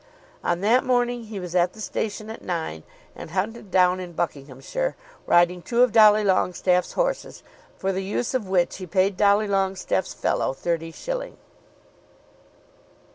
[0.43, 2.81] On that morning he was at the station at nine,
[3.15, 4.95] and hunted down in Buckinghamshire,
[5.27, 7.43] riding two of Dolly Longestaffe's horses,
[7.77, 11.37] for the use of which he paid Dolly Longestaffe's "fellow" thirty shillings.